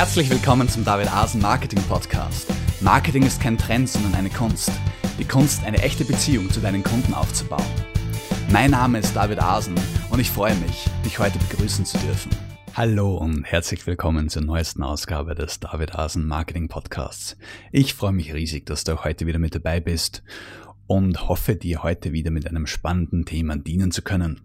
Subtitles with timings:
[0.00, 2.50] Herzlich willkommen zum David Asen Marketing Podcast.
[2.80, 4.72] Marketing ist kein Trend, sondern eine Kunst.
[5.18, 7.66] Die Kunst, eine echte Beziehung zu deinen Kunden aufzubauen.
[8.50, 9.74] Mein Name ist David Asen
[10.08, 12.30] und ich freue mich, dich heute begrüßen zu dürfen.
[12.72, 17.36] Hallo und herzlich willkommen zur neuesten Ausgabe des David Asen Marketing Podcasts.
[17.70, 20.22] Ich freue mich riesig, dass du heute wieder mit dabei bist
[20.86, 24.40] und hoffe dir heute wieder mit einem spannenden Thema dienen zu können.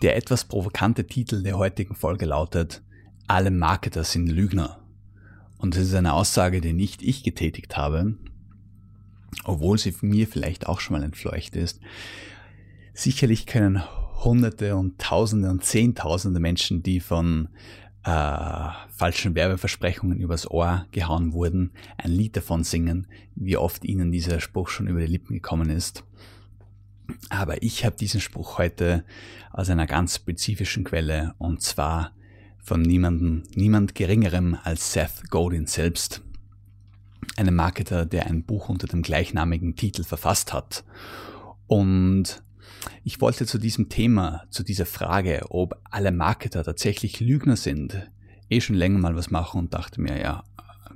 [0.00, 2.80] Der etwas provokante Titel der heutigen Folge lautet
[3.32, 4.78] alle Marketer sind Lügner.
[5.56, 8.14] Und das ist eine Aussage, die nicht ich getätigt habe,
[9.44, 11.80] obwohl sie mir vielleicht auch schon mal entfleucht ist.
[12.92, 13.82] Sicherlich können
[14.22, 17.48] Hunderte und Tausende und Zehntausende Menschen, die von
[18.04, 24.40] äh, falschen Werbeversprechungen übers Ohr gehauen wurden, ein Lied davon singen, wie oft ihnen dieser
[24.40, 26.04] Spruch schon über die Lippen gekommen ist.
[27.30, 29.04] Aber ich habe diesen Spruch heute
[29.52, 32.12] aus einer ganz spezifischen Quelle und zwar
[32.62, 36.22] von niemandem, niemand geringerem als Seth Godin selbst,
[37.36, 40.84] einem Marketer, der ein Buch unter dem gleichnamigen Titel verfasst hat.
[41.66, 42.42] Und
[43.04, 48.10] ich wollte zu diesem Thema, zu dieser Frage, ob alle Marketer tatsächlich Lügner sind,
[48.48, 50.44] eh schon länger mal was machen und dachte mir, ja,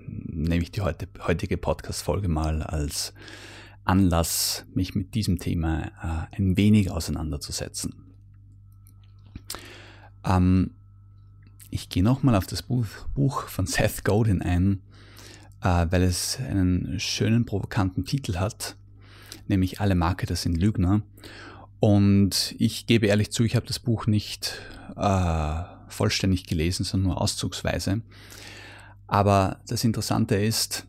[0.07, 3.13] nehme ich die heute, heutige Podcast-Folge mal als
[3.85, 7.95] Anlass, mich mit diesem Thema äh, ein wenig auseinanderzusetzen.
[10.25, 10.73] Ähm,
[11.71, 14.81] ich gehe nochmal auf das Buch, von Seth Godin ein,
[15.63, 18.77] äh, weil es einen schönen, provokanten Titel hat,
[19.49, 21.03] nämlich Alle Marketer sind Lügner.
[21.81, 24.61] Und ich gebe ehrlich zu, ich habe das Buch nicht
[24.97, 28.01] äh, vollständig gelesen, sondern nur auszugsweise.
[29.07, 30.87] Aber das Interessante ist,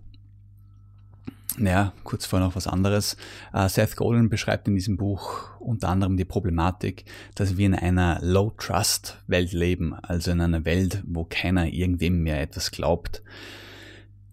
[1.57, 3.17] naja, kurz vorher noch was anderes.
[3.53, 7.05] Uh, Seth Godin beschreibt in diesem Buch unter anderem die Problematik,
[7.35, 12.71] dass wir in einer Low-Trust-Welt leben, also in einer Welt, wo keiner irgendwem mehr etwas
[12.71, 13.23] glaubt,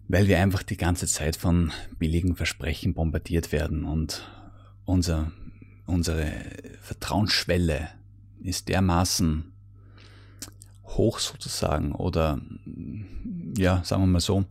[0.07, 4.29] weil wir einfach die ganze Zeit von billigen Versprechen bombardiert werden und
[4.85, 5.31] unser,
[5.87, 6.31] unsere
[6.81, 7.89] Vertrauensschwelle
[8.41, 9.51] ist dermaßen
[10.85, 12.39] hoch sozusagen oder
[13.57, 14.45] ja, sagen wir mal so,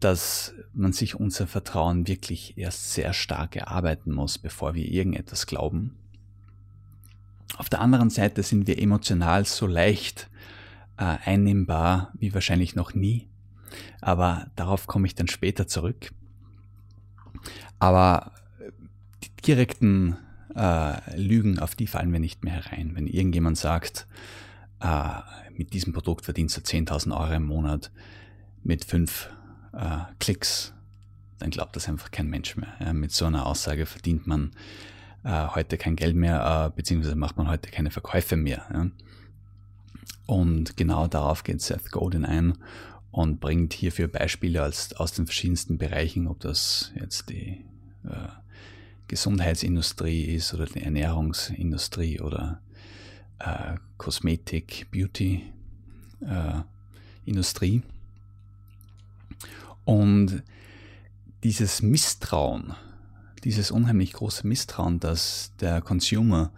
[0.00, 5.96] dass man sich unser Vertrauen wirklich erst sehr stark erarbeiten muss, bevor wir irgendetwas glauben.
[7.56, 10.28] Auf der anderen Seite sind wir emotional so leicht
[10.98, 13.28] äh, einnehmbar wie wahrscheinlich noch nie.
[14.00, 16.12] Aber darauf komme ich dann später zurück.
[17.78, 18.32] Aber
[19.22, 20.16] die direkten
[20.54, 22.94] äh, Lügen, auf die fallen wir nicht mehr herein.
[22.94, 24.06] Wenn irgendjemand sagt,
[24.80, 25.20] äh,
[25.56, 27.90] mit diesem Produkt verdienst du 10.000 Euro im Monat,
[28.62, 29.30] mit fünf
[29.76, 30.72] äh, Klicks,
[31.38, 32.72] dann glaubt das einfach kein Mensch mehr.
[32.80, 34.52] Ja, mit so einer Aussage verdient man
[35.24, 38.66] äh, heute kein Geld mehr, äh, beziehungsweise macht man heute keine Verkäufe mehr.
[38.72, 38.86] Ja.
[40.26, 42.58] Und genau darauf geht Seth Godin ein
[43.10, 47.64] und bringt hierfür Beispiele als, aus den verschiedensten Bereichen, ob das jetzt die
[48.04, 48.28] äh,
[49.08, 52.60] Gesundheitsindustrie ist oder die Ernährungsindustrie oder
[53.38, 55.52] äh, Kosmetik, Beauty
[56.20, 56.60] äh,
[57.24, 57.82] Industrie.
[59.86, 60.42] Und
[61.44, 62.74] dieses Misstrauen,
[63.44, 66.50] dieses unheimlich große Misstrauen, das der Consumer,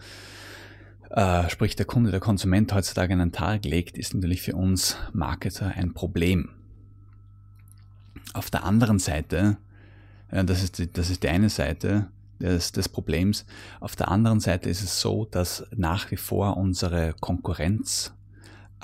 [1.11, 4.97] äh, sprich der Kunde, der Konsument heutzutage an den Tag legt, ist natürlich für uns
[5.13, 6.49] Marketer ein Problem.
[8.33, 9.59] Auf der anderen Seite,
[10.31, 12.09] äh, das, ist die, das ist die eine Seite
[12.41, 13.45] des, des Problems,
[13.79, 18.15] auf der anderen Seite ist es so, dass nach wie vor unsere Konkurrenz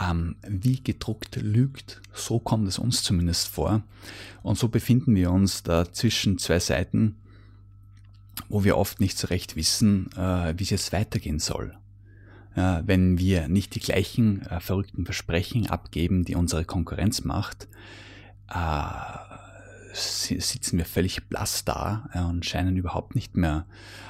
[0.00, 2.02] ähm, wie gedruckt lügt.
[2.12, 3.82] So kommt es uns zumindest vor.
[4.42, 7.16] Und so befinden wir uns da zwischen zwei Seiten,
[8.48, 11.76] wo wir oft nicht so recht wissen, äh, wie es jetzt weitergehen soll.
[12.54, 17.68] Äh, wenn wir nicht die gleichen äh, verrückten Versprechen abgeben, die unsere Konkurrenz macht,
[18.52, 19.34] äh,
[19.92, 23.64] sitzen wir völlig blass da und scheinen überhaupt nicht mehr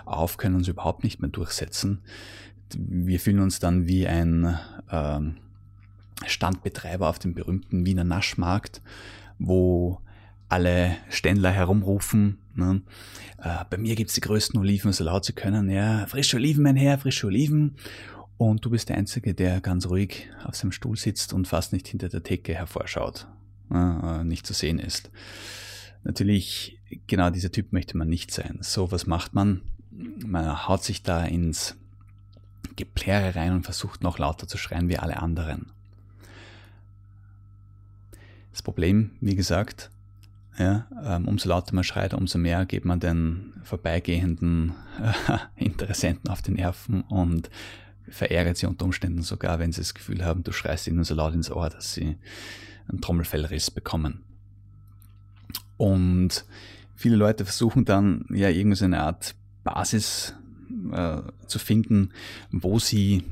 [0.07, 2.01] auf, können uns überhaupt nicht mehr durchsetzen.
[2.75, 4.59] Wir fühlen uns dann wie ein
[4.91, 5.37] ähm,
[6.27, 8.83] Standbetreiber auf dem berühmten Wiener Naschmarkt,
[9.39, 10.01] wo
[10.49, 12.83] alle Ständler herumrufen, ne?
[13.39, 16.77] äh, bei mir gibt's die größten Oliven, so laut sie können, ja, frische Oliven, mein
[16.77, 17.77] Herr, frische Oliven.
[18.37, 21.89] Und du bist der Einzige, der ganz ruhig auf seinem Stuhl sitzt und fast nicht
[21.89, 23.27] hinter der Theke hervorschaut,
[23.73, 25.11] äh, nicht zu sehen ist.
[26.03, 28.59] Natürlich, genau dieser Typ möchte man nicht sein.
[28.61, 29.63] So, was macht man?
[29.91, 31.77] Man haut sich da ins
[32.77, 35.73] Gepläre rein und versucht noch lauter zu schreien wie alle anderen.
[38.55, 39.91] Das Problem, wie gesagt,
[40.57, 46.41] ja, ähm, umso lauter man schreit, umso mehr geht man den vorbeigehenden äh, Interessenten auf
[46.41, 47.51] die Nerven und
[48.09, 51.35] verärgert sie unter Umständen sogar, wenn sie das Gefühl haben, du schreist ihnen so laut
[51.35, 52.17] ins Ohr, dass sie
[52.87, 54.23] einen Trommelfellriss bekommen.
[55.77, 56.45] Und
[56.95, 59.35] viele Leute versuchen dann ja irgendwie so eine Art
[59.65, 60.37] Basis
[60.93, 62.11] äh, zu finden,
[62.53, 63.25] wo sie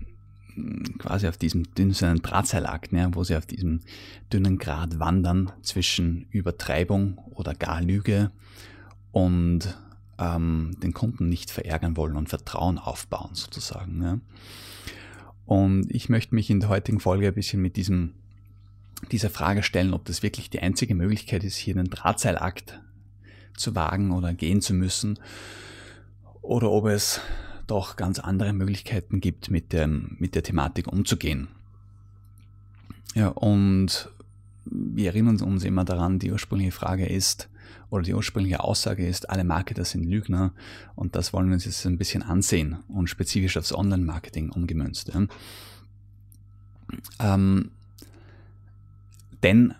[0.99, 3.81] quasi auf diesem dünnen Drahtseilakt, ne, wo sie auf diesem
[4.33, 8.31] dünnen Grad wandern zwischen Übertreibung oder gar Lüge
[9.13, 9.77] und
[10.19, 13.99] ähm, den Kunden nicht verärgern wollen und Vertrauen aufbauen sozusagen.
[13.99, 14.21] Ne.
[15.47, 18.15] Und ich möchte mich in der heutigen Folge ein bisschen mit diesem,
[19.11, 22.81] dieser Frage stellen, ob das wirklich die einzige Möglichkeit ist, hier einen Drahtseilakt
[23.57, 25.19] zu wagen oder gehen zu müssen,
[26.41, 27.21] oder ob es
[27.73, 31.49] doch ganz andere Möglichkeiten gibt, mit, dem, mit der Thematik umzugehen.
[33.15, 34.11] Ja, und
[34.67, 37.49] wir erinnern uns immer daran, die ursprüngliche Frage ist,
[37.89, 40.53] oder die ursprüngliche Aussage ist, alle Marketer sind Lügner
[40.95, 45.13] und das wollen wir uns jetzt ein bisschen ansehen und spezifisch aufs Online-Marketing umgemünzt.
[45.13, 45.27] Ja.
[47.21, 47.71] Ähm,
[49.43, 49.75] denn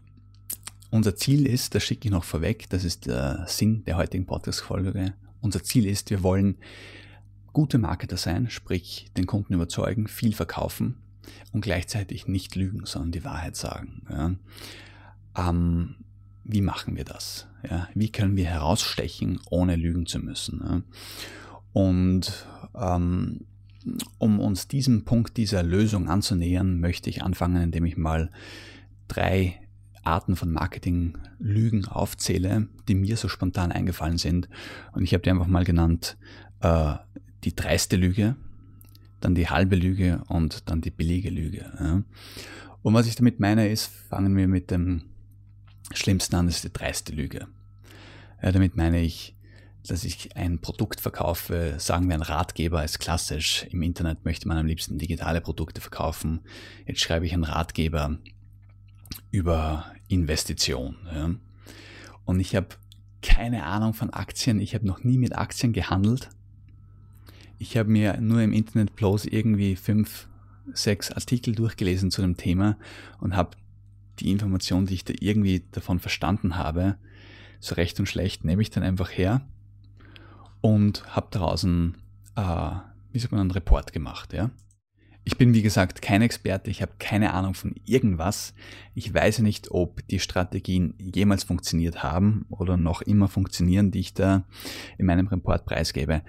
[0.91, 5.15] unser Ziel ist, das schicke ich noch vorweg, das ist der Sinn der heutigen Podcast-Folge,
[5.41, 6.57] unser Ziel ist, wir wollen
[7.53, 10.97] gute Marketer sein, sprich den Kunden überzeugen, viel verkaufen
[11.53, 14.03] und gleichzeitig nicht lügen, sondern die Wahrheit sagen.
[14.11, 14.35] Ja.
[15.49, 15.97] Ähm,
[16.45, 17.47] wie machen wir das?
[17.69, 20.61] Ja, wie können wir herausstechen, ohne lügen zu müssen?
[20.65, 20.83] Ja?
[21.73, 23.47] Und ähm,
[24.19, 28.31] um uns diesem Punkt dieser Lösung anzunähern, möchte ich anfangen, indem ich mal
[29.09, 29.61] drei
[30.03, 34.49] Arten von Marketing-Lügen aufzähle, die mir so spontan eingefallen sind.
[34.93, 36.17] Und ich habe die einfach mal genannt,
[36.61, 36.95] äh,
[37.45, 38.37] die dreiste Lüge,
[39.21, 41.73] dann die halbe Lüge und dann die billige Lüge.
[41.79, 42.03] Ja.
[42.83, 45.03] Und was ich damit meine ist, fangen wir mit dem
[45.93, 47.47] schlimmsten an, das ist die dreiste Lüge.
[48.43, 49.37] Ja, damit meine ich,
[49.87, 53.67] dass ich ein Produkt verkaufe, sagen wir ein Ratgeber ist klassisch.
[53.71, 56.41] Im Internet möchte man am liebsten digitale Produkte verkaufen.
[56.87, 58.19] Jetzt schreibe ich einen Ratgeber
[59.31, 60.97] über Investition.
[61.13, 61.31] Ja.
[62.25, 62.69] Und ich habe
[63.23, 64.61] keine Ahnung von Aktien.
[64.61, 66.31] Ich habe noch nie mit Aktien gehandelt.
[67.63, 70.27] Ich habe mir nur im Internet bloß irgendwie fünf,
[70.73, 72.77] sechs Artikel durchgelesen zu dem Thema
[73.21, 73.57] und habe
[74.19, 76.97] die Information, die ich da irgendwie davon verstanden habe,
[77.61, 79.47] so recht und schlecht, nehme ich dann einfach her
[80.61, 81.99] und habe daraus einen,
[82.35, 82.73] äh,
[83.13, 84.33] wie sagt man, einen Report gemacht.
[84.33, 84.51] Ja?
[85.23, 88.55] Ich bin, wie gesagt, kein Experte, ich habe keine Ahnung von irgendwas.
[88.97, 94.15] Ich weiß nicht, ob die Strategien jemals funktioniert haben oder noch immer funktionieren, die ich
[94.15, 94.43] da
[94.99, 96.23] in meinem Report preisgebe.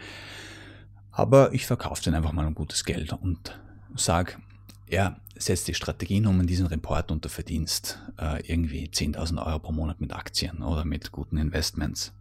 [1.13, 3.59] Aber ich verkaufe dann einfach mal ein gutes Geld und
[3.95, 4.33] sage,
[4.87, 9.71] er setzt die Strategien um in diesen Report du verdienst äh, irgendwie 10.000 Euro pro
[9.71, 12.13] Monat mit Aktien oder mit guten Investments.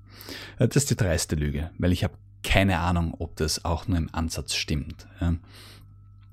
[0.59, 3.99] Äh, das ist die dreiste Lüge, weil ich habe keine Ahnung, ob das auch nur
[3.99, 5.07] im Ansatz stimmt.
[5.21, 5.35] Ja.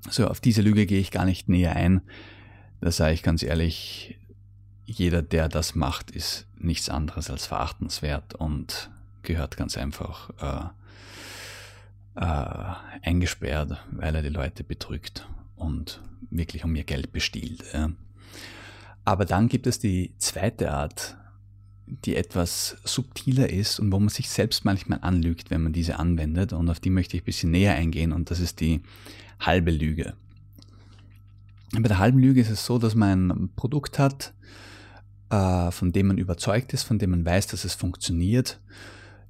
[0.09, 2.01] So, auf diese Lüge gehe ich gar nicht näher ein.
[2.81, 4.17] Da sage ich ganz ehrlich,
[4.85, 8.89] jeder, der das macht, ist nichts anderes als verachtenswert und
[9.23, 10.69] gehört ganz einfach äh,
[12.15, 17.63] äh, eingesperrt, weil er die Leute betrügt und wirklich um ihr Geld bestiehlt.
[17.73, 17.91] Ja.
[19.05, 21.17] Aber dann gibt es die zweite Art,
[22.05, 26.53] die etwas subtiler ist und wo man sich selbst manchmal anlügt, wenn man diese anwendet.
[26.53, 28.13] Und auf die möchte ich ein bisschen näher eingehen.
[28.13, 28.81] Und das ist die
[29.39, 30.13] halbe Lüge.
[31.71, 34.33] Bei der halben Lüge ist es so, dass man ein Produkt hat,
[35.29, 38.59] äh, von dem man überzeugt ist, von dem man weiß, dass es funktioniert.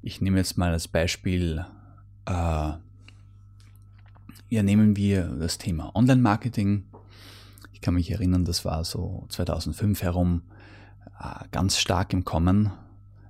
[0.01, 1.65] Ich nehme jetzt mal als Beispiel
[2.29, 2.73] äh,
[4.51, 6.85] ja, nehmen wir das Thema Online-Marketing.
[7.73, 10.43] Ich kann mich erinnern, das war so 2005 herum
[11.19, 12.71] äh, ganz stark im Kommen.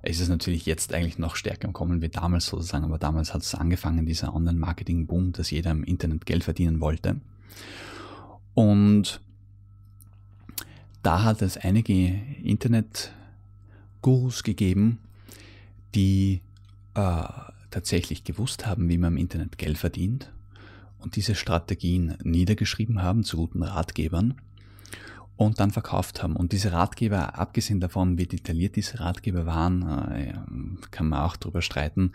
[0.02, 3.42] Es ist natürlich jetzt eigentlich noch stärker im Kommen wie damals sozusagen, aber damals hat
[3.42, 7.20] es angefangen, dieser Online-Marketing-Boom, dass jeder im Internet Geld verdienen wollte.
[8.54, 9.20] Und
[11.02, 11.94] da hat es einige
[12.42, 14.98] Internet-Gurus gegeben,
[15.94, 16.40] die
[16.94, 17.22] äh,
[17.70, 20.32] tatsächlich gewusst haben, wie man im Internet Geld verdient
[20.98, 24.34] und diese Strategien niedergeschrieben haben zu guten Ratgebern
[25.36, 26.36] und dann verkauft haben.
[26.36, 30.34] Und diese Ratgeber, abgesehen davon, wie detailliert diese Ratgeber waren, äh,
[30.90, 32.12] kann man auch darüber streiten,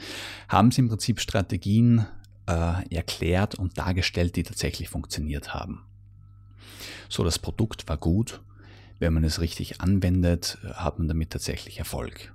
[0.48, 2.06] haben sie im Prinzip Strategien
[2.48, 5.82] äh, erklärt und dargestellt, die tatsächlich funktioniert haben.
[7.10, 8.42] So, das Produkt war gut.
[9.00, 12.34] Wenn man es richtig anwendet, hat man damit tatsächlich Erfolg.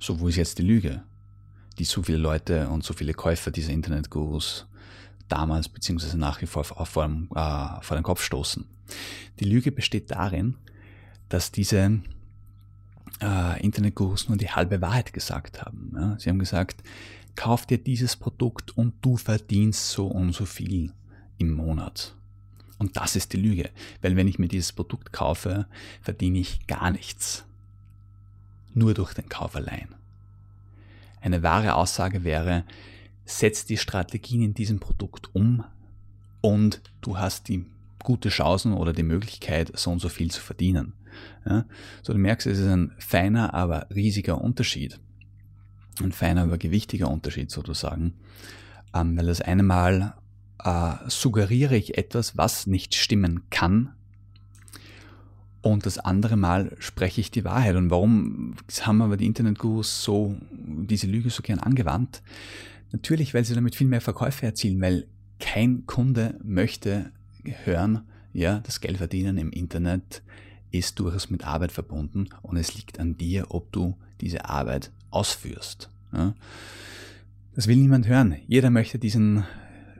[0.00, 1.02] So, wo ist jetzt die Lüge,
[1.78, 4.66] die so viele Leute und so viele Käufer dieser Internetgurus
[5.28, 8.64] damals beziehungsweise nach wie vor vor, vor, äh, vor den Kopf stoßen.
[9.40, 10.56] Die Lüge besteht darin,
[11.28, 12.00] dass diese
[13.20, 15.92] äh, Internetgurus nur die halbe Wahrheit gesagt haben.
[15.94, 16.16] Ja?
[16.18, 16.82] Sie haben gesagt,
[17.36, 20.92] kauf dir dieses Produkt und du verdienst so und so viel
[21.36, 22.14] im Monat.
[22.78, 23.70] Und das ist die Lüge,
[24.02, 25.66] weil wenn ich mir dieses Produkt kaufe,
[26.00, 27.44] verdiene ich gar nichts.
[28.74, 29.97] Nur durch den Kauf allein.
[31.20, 32.64] Eine wahre Aussage wäre,
[33.24, 35.64] setz die Strategien in diesem Produkt um
[36.40, 37.66] und du hast die
[38.02, 40.94] gute Chancen oder die Möglichkeit, so und so viel zu verdienen.
[41.44, 41.64] Ja?
[42.02, 44.98] So du merkst, es ist ein feiner, aber riesiger Unterschied.
[46.02, 48.14] Ein feiner, aber gewichtiger Unterschied sozusagen.
[48.94, 50.14] Ähm, weil das eine Mal
[50.62, 53.94] äh, suggeriere ich etwas, was nicht stimmen kann.
[55.60, 57.76] Und das andere Mal spreche ich die Wahrheit.
[57.76, 60.36] Und warum haben aber die Internetgurus so
[60.86, 62.22] diese Lüge so gern angewandt?
[62.92, 65.06] Natürlich, weil sie damit viel mehr Verkäufe erzielen, weil
[65.40, 67.12] kein Kunde möchte
[67.64, 70.22] hören, ja, das Geldverdienen im Internet
[70.70, 75.90] ist durchaus mit Arbeit verbunden und es liegt an dir, ob du diese Arbeit ausführst.
[76.12, 76.34] Ja.
[77.54, 78.36] Das will niemand hören.
[78.46, 79.44] Jeder möchte diesen,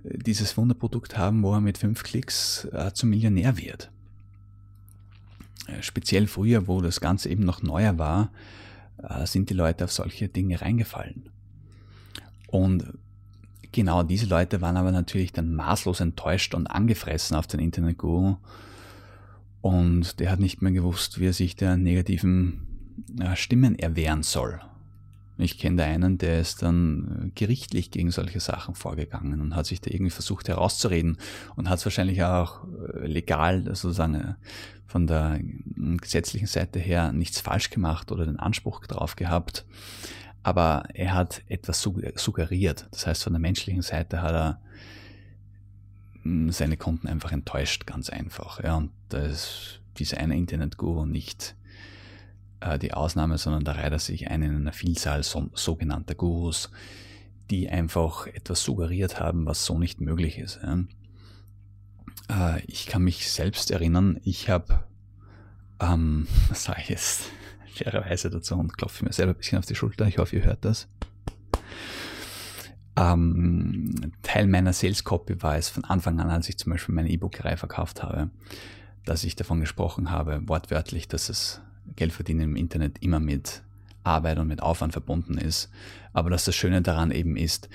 [0.04, 3.90] dieses Wunderprodukt haben, wo er mit fünf Klicks äh, zum Millionär wird.
[5.66, 8.30] Äh, speziell früher, wo das Ganze eben noch neuer war,
[9.02, 11.30] äh, sind die Leute auf solche Dinge reingefallen.
[12.48, 12.94] Und
[13.72, 18.36] genau diese Leute waren aber natürlich dann maßlos enttäuscht und angefressen auf den Internetguru.
[19.60, 22.66] Und der hat nicht mehr gewusst, wie er sich der negativen
[23.34, 24.60] Stimmen erwehren soll.
[25.38, 29.80] Ich kenne da einen, der ist dann gerichtlich gegen solche Sachen vorgegangen und hat sich
[29.80, 31.16] da irgendwie versucht herauszureden
[31.54, 32.64] und hat es wahrscheinlich auch
[32.95, 34.35] äh, legal sozusagen äh,
[34.87, 35.38] von der
[36.00, 39.64] gesetzlichen Seite her nichts falsch gemacht oder den Anspruch drauf gehabt
[40.49, 42.87] aber er hat etwas suggeriert.
[42.90, 44.61] Das heißt, von der menschlichen Seite hat er
[46.23, 48.62] hm, seine Kunden einfach enttäuscht, ganz einfach.
[48.62, 51.54] Ja, und da ist dieser eine Internet-Guru nicht
[52.60, 56.70] äh, die Ausnahme, sondern da reiht er sich ein in einer Vielzahl so, sogenannter Gurus,
[57.50, 60.60] die einfach etwas suggeriert haben, was so nicht möglich ist.
[60.62, 62.56] Ja.
[62.56, 64.84] Äh, ich kann mich selbst erinnern, ich habe,
[65.80, 67.30] ähm, was sage ich jetzt?
[67.78, 70.06] fairerweise dazu und klopfe mir selber ein bisschen auf die Schulter.
[70.06, 70.88] Ich hoffe, ihr hört das.
[72.96, 77.10] Ähm, Teil meiner Sales Copy war es von Anfang an, als ich zum Beispiel meine
[77.10, 78.30] E-Book-Reihe verkauft habe,
[79.04, 81.60] dass ich davon gesprochen habe, wortwörtlich, dass es
[81.97, 83.62] Geldverdienen im Internet immer mit
[84.04, 85.71] Arbeit und mit Aufwand verbunden ist.
[86.12, 87.68] Aber dass das Schöne daran eben ist,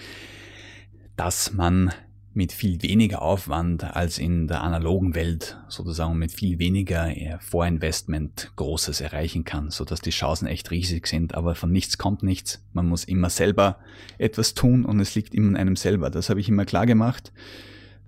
[1.15, 1.91] dass man
[2.35, 9.01] mit viel weniger Aufwand als in der analogen Welt sozusagen mit viel weniger Vorinvestment Großes
[9.01, 12.63] erreichen kann, so dass die Chancen echt riesig sind, aber von nichts kommt nichts.
[12.73, 13.77] Man muss immer selber
[14.17, 16.09] etwas tun und es liegt immer in einem selber.
[16.09, 17.31] Das habe ich immer klar gemacht.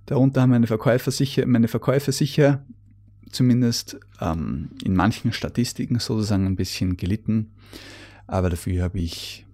[0.06, 2.64] Darunter haben meine Verkäufer sicher, meine Verkäufe sicher
[3.30, 7.52] zumindest ähm, in manchen Statistiken sozusagen ein bisschen gelitten,
[8.26, 9.44] aber dafür habe ich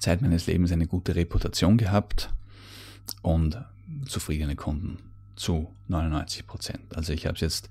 [0.00, 2.30] Zeit meines Lebens eine gute Reputation gehabt
[3.22, 3.64] und
[4.06, 4.98] zufriedene Kunden
[5.36, 6.94] zu 99 Prozent.
[6.94, 7.70] Also ich habe es jetzt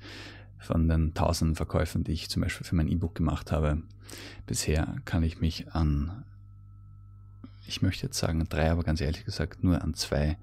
[0.57, 3.81] von den 1000 Verkäufen, die ich zum Beispiel für mein E-Book gemacht habe,
[4.47, 6.23] bisher kann ich mich an,
[7.67, 10.37] ich möchte jetzt sagen drei, aber ganz ehrlich gesagt nur an zwei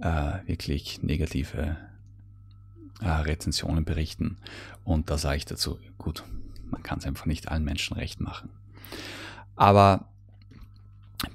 [0.00, 1.76] äh, wirklich negative
[3.00, 4.38] äh, Rezensionen berichten.
[4.84, 6.24] Und da sage ich dazu, gut,
[6.70, 8.50] man kann es einfach nicht allen Menschen recht machen.
[9.54, 10.08] Aber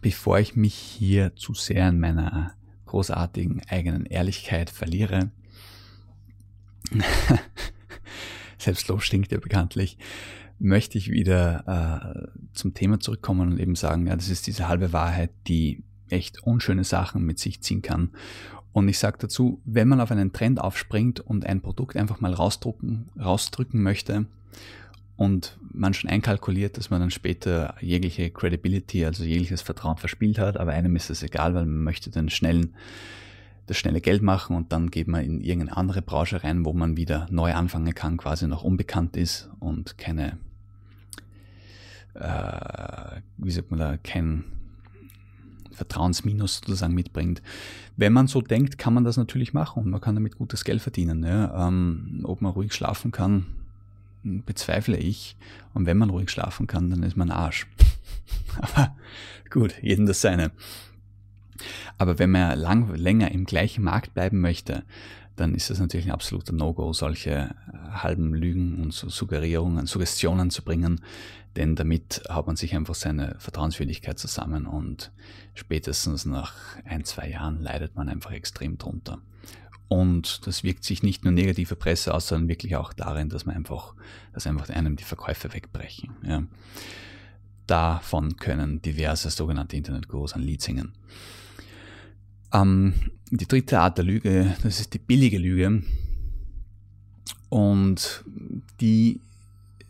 [0.02, 2.54] bevor ich mich hier zu sehr in meiner
[2.86, 5.32] großartigen eigenen Ehrlichkeit verliere,
[8.58, 9.98] Selbstlob stinkt ja bekanntlich,
[10.60, 14.94] möchte ich wieder äh, zum Thema zurückkommen und eben sagen, ja, das ist diese halbe
[14.94, 18.12] Wahrheit, die echt unschöne Sachen mit sich ziehen kann.
[18.74, 22.34] Und ich sage dazu, wenn man auf einen Trend aufspringt und ein Produkt einfach mal
[22.34, 24.26] rausdrucken, rausdrücken möchte
[25.18, 30.58] und man schon einkalkuliert, dass man dann später jegliche Credibility, also jegliches Vertrauen verspielt hat,
[30.58, 32.74] aber einem ist es egal, weil man möchte den schnellen,
[33.68, 36.98] das schnelle Geld machen und dann geht man in irgendeine andere Branche rein, wo man
[36.98, 40.38] wieder neu anfangen kann, quasi noch unbekannt ist und keine,
[42.14, 44.46] äh, wie sagt man da, kein
[45.74, 47.42] Vertrauensminus sozusagen mitbringt.
[47.98, 50.82] Wenn man so denkt, kann man das natürlich machen und man kann damit gutes Geld
[50.82, 51.24] verdienen.
[51.24, 51.68] Ja.
[51.68, 53.46] Ähm, ob man ruhig schlafen kann,
[54.24, 55.36] bezweifle ich.
[55.74, 57.68] Und wenn man ruhig schlafen kann, dann ist man Arsch.
[58.62, 58.96] Aber
[59.50, 60.52] gut, jeden das seine.
[61.98, 64.84] Aber wenn man lang, länger im gleichen Markt bleiben möchte,
[65.42, 70.52] dann ist das natürlich ein absoluter No-Go, solche äh, halben Lügen und so Suggerierungen, Suggestionen
[70.52, 71.02] zu bringen,
[71.56, 75.12] denn damit haut man sich einfach seine Vertrauenswürdigkeit zusammen und
[75.56, 76.54] spätestens nach
[76.86, 79.20] ein, zwei Jahren leidet man einfach extrem drunter.
[79.88, 83.56] Und das wirkt sich nicht nur negative Presse aus, sondern wirklich auch darin, dass man
[83.56, 83.94] einfach,
[84.34, 86.16] dass einfach einem die Verkäufe wegbrechen.
[86.24, 86.44] Ja.
[87.68, 90.94] Davon können diverse sogenannte Internetgurus ein Lied singen.
[92.54, 92.94] Ähm,
[93.30, 95.84] die dritte Art der Lüge, das ist die billige Lüge.
[97.50, 98.24] Und
[98.80, 99.22] die,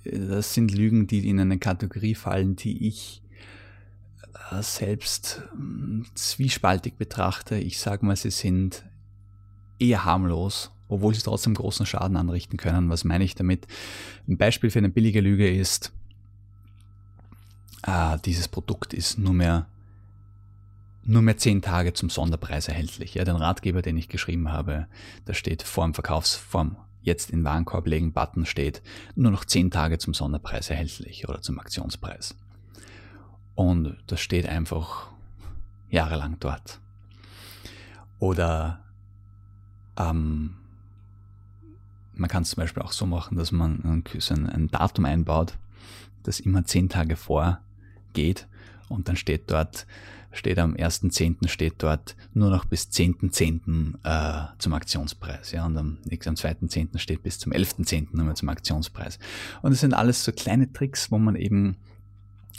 [0.04, 3.22] das sind Lügen, die in eine Kategorie fallen, die ich
[4.52, 7.58] äh, selbst hm, zwiespaltig betrachte.
[7.58, 8.84] Ich sage mal, sie sind
[9.80, 12.90] eher harmlos, obwohl sie trotzdem großen Schaden anrichten können.
[12.90, 13.68] Was meine ich damit?
[14.28, 15.92] Ein Beispiel für eine billige Lüge ist,
[17.82, 19.68] ah, dieses Produkt ist nur mehr
[21.04, 23.16] nur mehr zehn Tage zum Sonderpreis erhältlich.
[23.16, 24.88] Ja, den Ratgeber, den ich geschrieben habe,
[25.26, 28.82] da steht vor dem Verkaufsform jetzt in Warenkorb legen Button steht
[29.16, 32.36] nur noch zehn Tage zum Sonderpreis erhältlich oder zum Aktionspreis.
[33.56, 35.08] Und das steht einfach
[35.90, 36.80] jahrelang dort.
[38.20, 38.84] Oder
[39.98, 40.58] ähm,
[42.14, 45.58] man kann es zum Beispiel auch so machen, dass man ein, ein Datum einbaut,
[46.24, 48.48] das immer zehn Tage vorgeht
[48.90, 49.88] und dann steht dort
[50.32, 51.48] steht am 1.10.
[51.48, 53.96] steht dort nur noch bis 10.10.
[54.04, 55.52] Äh, zum Aktionspreis.
[55.52, 56.98] Ja, und am, am 2.10.
[56.98, 58.16] steht bis zum 11.10.
[58.16, 59.20] nochmal zum Aktionspreis.
[59.62, 61.78] Und es sind alles so kleine Tricks, wo man eben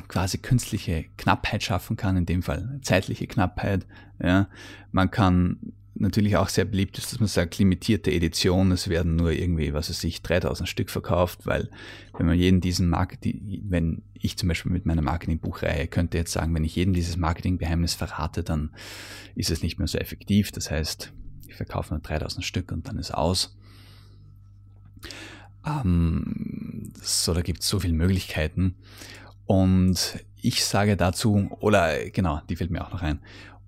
[0.08, 3.86] quasi künstliche Knappheit schaffen kann, in dem Fall zeitliche Knappheit.
[4.22, 4.48] Ja,
[4.90, 9.30] man kann natürlich auch sehr beliebt ist, dass man sagt, limitierte Edition, es werden nur
[9.32, 11.70] irgendwie, was weiß ich, 3000 Stück verkauft, weil
[12.18, 16.54] wenn man jeden diesen Marketing, wenn ich zum Beispiel mit meiner Marketingbuchreihe könnte jetzt sagen,
[16.54, 18.70] wenn ich jedem dieses Marketinggeheimnis verrate, dann
[19.34, 20.52] ist es nicht mehr so effektiv.
[20.52, 21.12] Das heißt,
[21.46, 23.56] ich verkaufe nur 3000 Stück und dann ist aus.
[25.64, 28.74] Ähm, so, da gibt es so viele Möglichkeiten.
[29.46, 33.20] Und ich sage dazu, oder genau, die fällt mir auch noch ein.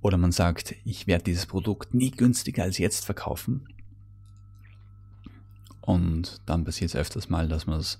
[0.04, 3.66] Oder man sagt, ich werde dieses Produkt nie günstiger als jetzt verkaufen.
[5.80, 7.99] Und dann passiert es öfters mal, dass man es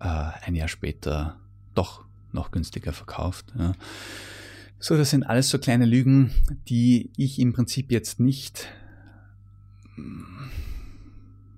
[0.00, 1.38] äh, ein Jahr später
[1.74, 3.46] doch noch günstiger verkauft.
[3.58, 3.72] Ja.
[4.78, 6.30] So, das sind alles so kleine Lügen,
[6.68, 8.68] die ich im Prinzip jetzt nicht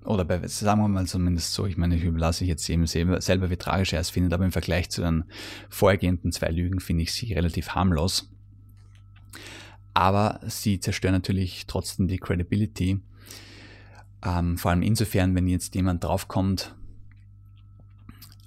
[0.05, 3.19] oder bei, sagen wir mal zumindest so, ich meine, ich überlasse ich jetzt eben selber,
[3.19, 5.25] selber wie tragisch er es findet, aber im Vergleich zu den
[5.67, 8.29] vorhergehenden zwei Lügen finde ich sie relativ harmlos
[9.93, 12.99] aber sie zerstören natürlich trotzdem die Credibility.
[14.25, 16.75] Ähm, vor allem insofern, wenn jetzt jemand draufkommt,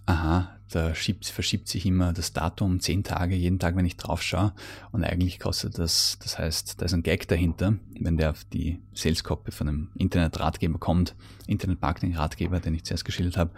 [0.06, 4.22] aha, da schiebt, verschiebt sich immer das Datum zehn Tage, jeden Tag, wenn ich drauf
[4.22, 4.52] schaue.
[4.90, 8.80] Und eigentlich kostet das, das heißt, da ist ein Gag dahinter, wenn der auf die
[8.92, 11.14] Sales von einem Internet-Ratgeber kommt,
[11.46, 13.52] Internet-Marketing-Ratgeber, den ich zuerst geschildert habe,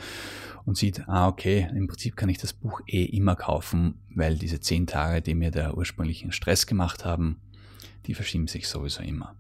[0.67, 4.61] und sieht, ah, okay, im Prinzip kann ich das Buch eh immer kaufen, weil diese
[4.61, 7.41] zehn Tage, die mir der ursprünglichen Stress gemacht haben,
[8.09, 9.37] die verschieben sich sowieso immer.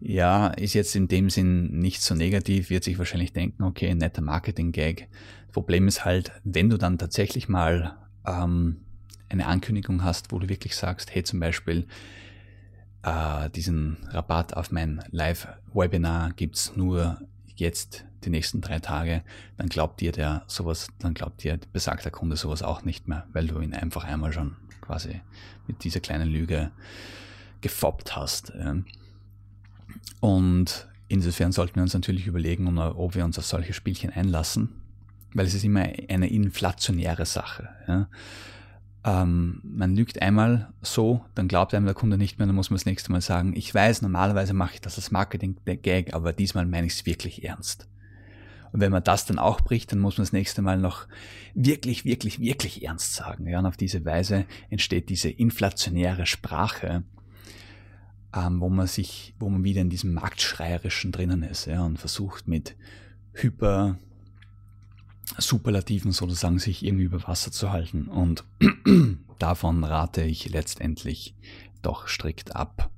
[0.00, 4.22] Ja, ist jetzt in dem Sinn nicht so negativ, wird sich wahrscheinlich denken, okay, netter
[4.22, 5.08] Marketing-Gag.
[5.52, 7.96] Problem ist halt, wenn du dann tatsächlich mal
[8.26, 8.76] ähm,
[9.28, 11.86] eine Ankündigung hast, wo du wirklich sagst, hey, zum Beispiel,
[13.02, 17.20] äh, diesen Rabatt auf mein Live-Webinar gibt's nur
[17.54, 19.22] jetzt die nächsten drei Tage,
[19.56, 23.46] dann glaubt dir der sowas, dann glaubt dir besagter Kunde sowas auch nicht mehr, weil
[23.46, 25.20] du ihn einfach einmal schon quasi
[25.66, 26.70] mit dieser kleinen Lüge
[27.60, 28.52] gefoppt hast.
[30.20, 34.80] Und insofern sollten wir uns natürlich überlegen, ob wir uns auf solche Spielchen einlassen,
[35.34, 38.08] weil es ist immer eine inflationäre Sache.
[39.04, 42.76] Ähm, man lügt einmal so, dann glaubt einem der Kunde nicht mehr, dann muss man
[42.76, 46.32] das nächste Mal sagen, ich weiß, normalerweise mache ich das als Marketing der Gag, aber
[46.32, 47.88] diesmal meine ich es wirklich ernst.
[48.72, 51.06] Und wenn man das dann auch bricht, dann muss man das nächste Mal noch
[51.54, 53.46] wirklich, wirklich, wirklich ernst sagen.
[53.46, 57.04] Ja, und auf diese Weise entsteht diese inflationäre Sprache,
[58.34, 62.48] ähm, wo man sich, wo man wieder in diesem Marktschreierischen drinnen ist, ja, und versucht
[62.48, 62.76] mit
[63.32, 63.98] Hyper,
[65.36, 68.08] Superlativen sozusagen sich irgendwie über Wasser zu halten.
[68.08, 68.44] Und
[69.38, 71.34] davon rate ich letztendlich
[71.82, 72.90] doch strikt ab.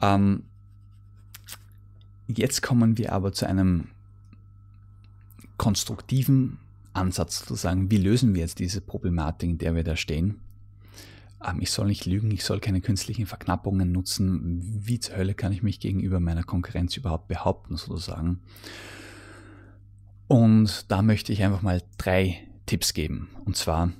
[0.00, 0.44] Ähm,
[2.26, 3.88] jetzt kommen wir aber zu einem
[5.56, 6.58] konstruktiven
[6.92, 7.90] Ansatz sozusagen.
[7.90, 10.40] Wie lösen wir jetzt diese Problematik, in der wir da stehen?
[11.44, 14.60] Ähm, ich soll nicht lügen, ich soll keine künstlichen Verknappungen nutzen.
[14.86, 18.40] Wie zur Hölle kann ich mich gegenüber meiner Konkurrenz überhaupt behaupten, sozusagen?
[20.26, 23.30] Und da möchte ich einfach mal drei Tipps geben.
[23.44, 23.92] Und zwar,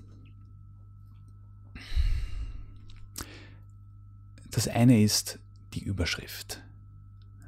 [4.51, 5.39] das eine ist
[5.75, 6.63] die Überschrift.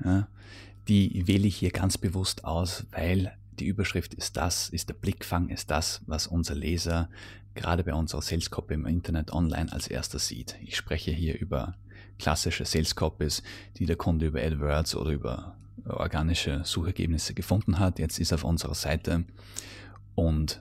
[0.02, 0.28] Ja,
[0.88, 5.50] die wähle ich hier ganz bewusst aus, weil die Überschrift ist das, ist der Blickfang,
[5.50, 7.10] ist das, was unser Leser
[7.54, 10.56] gerade bei unserer Sales Copy im Internet online als erster sieht.
[10.62, 11.74] Ich spreche hier über
[12.18, 13.42] klassische Sales Copies,
[13.76, 17.98] die der Kunde über AdWords oder über organische Suchergebnisse gefunden hat.
[17.98, 19.24] Jetzt ist er auf unserer Seite
[20.14, 20.60] und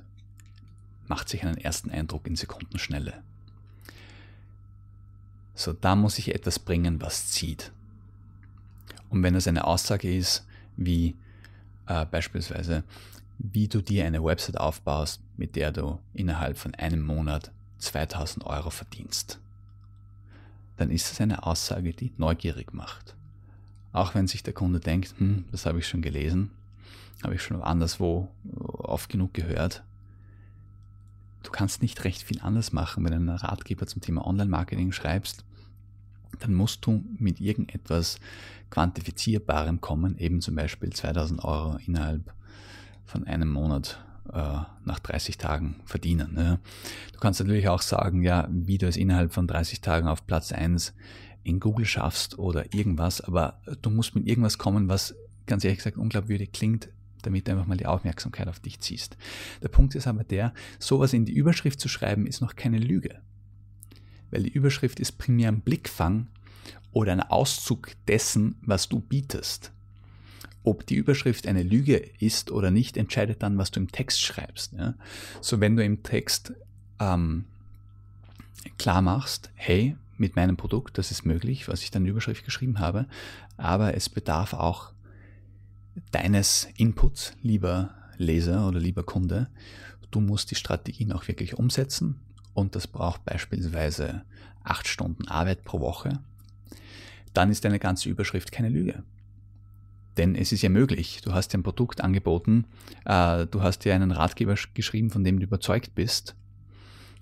[1.08, 3.22] macht sich einen ersten Eindruck in Sekundenschnelle.
[5.56, 7.72] So, da muss ich etwas bringen, was zieht.
[9.10, 10.46] Und wenn es eine Aussage ist,
[10.78, 11.16] wie
[11.88, 12.84] äh, beispielsweise,
[13.40, 18.70] wie du dir eine Website aufbaust, mit der du innerhalb von einem Monat 2000 Euro
[18.70, 19.40] verdienst,
[20.78, 23.16] dann ist es eine Aussage, die neugierig macht.
[23.94, 26.52] Auch wenn sich der Kunde denkt, hm, das habe ich schon gelesen,
[27.24, 29.84] habe ich schon anderswo oft genug gehört.
[31.44, 35.46] Du kannst nicht recht viel anders machen, wenn du einen Ratgeber zum Thema Online-Marketing schreibst,
[36.40, 38.20] dann musst du mit irgendetwas
[38.70, 42.34] Quantifizierbarem kommen, eben zum Beispiel 2000 Euro innerhalb
[43.10, 46.34] von einem Monat äh, nach 30 Tagen verdienen.
[46.34, 46.60] Ne?
[47.14, 50.52] Du kannst natürlich auch sagen, ja, wie du es innerhalb von 30 Tagen auf Platz
[50.52, 50.94] 1
[51.44, 55.16] in Google schaffst oder irgendwas, aber du musst mit irgendwas kommen, was
[55.48, 56.90] ganz ehrlich gesagt unglaubwürdig klingt,
[57.24, 59.18] damit du einfach mal die Aufmerksamkeit auf dich ziehst.
[59.64, 63.20] Der Punkt ist aber der, sowas in die Überschrift zu schreiben, ist noch keine Lüge
[64.32, 66.28] weil die Überschrift ist primär ein Blickfang
[66.92, 69.72] oder ein Auszug dessen, was du bietest.
[70.64, 74.74] Ob die Überschrift eine Lüge ist oder nicht, entscheidet dann, was du im Text schreibst.
[74.74, 74.96] Ja?
[75.42, 76.54] So wenn du im Text
[77.00, 77.46] ähm,
[78.78, 82.44] klar machst, hey, mit meinem Produkt, das ist möglich, was ich dann in der Überschrift
[82.44, 83.08] geschrieben habe,
[83.58, 84.92] aber es bedarf auch
[86.12, 89.48] deines Inputs, lieber Leser oder lieber Kunde.
[90.12, 92.20] Du musst die Strategien auch wirklich umsetzen
[92.54, 94.24] und das braucht beispielsweise
[94.64, 96.20] acht Stunden Arbeit pro Woche,
[97.34, 99.04] dann ist deine ganze Überschrift keine Lüge.
[100.18, 102.66] Denn es ist ja möglich, du hast dir ein Produkt angeboten,
[103.06, 106.36] äh, du hast dir einen Ratgeber geschrieben, von dem du überzeugt bist,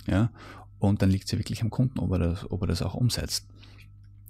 [0.08, 0.32] ja,
[0.80, 2.94] und dann liegt es ja wirklich am Kunden, ob er, das, ob er das auch
[2.94, 3.48] umsetzt.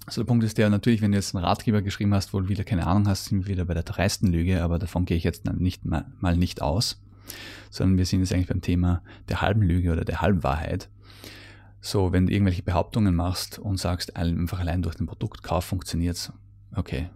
[0.05, 2.47] Also der Punkt ist der natürlich, wenn du jetzt einen Ratgeber geschrieben hast, wo du
[2.47, 5.25] wieder keine Ahnung hast, sind wir wieder bei der dreisten Lüge, aber davon gehe ich
[5.25, 7.01] jetzt nicht mal, nicht aus,
[7.69, 10.89] sondern wir sind jetzt eigentlich beim Thema der halben Lüge oder der Halbwahrheit.
[11.81, 16.31] So, wenn du irgendwelche Behauptungen machst und sagst, einfach allein durch den Produktkauf funktioniert's,
[16.73, 17.09] okay,